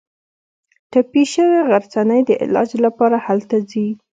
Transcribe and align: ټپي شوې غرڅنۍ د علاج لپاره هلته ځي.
ټپي 0.91 1.23
شوې 1.33 1.59
غرڅنۍ 1.69 2.21
د 2.25 2.31
علاج 2.43 2.69
لپاره 2.85 3.17
هلته 3.27 3.55
ځي. 3.71 3.87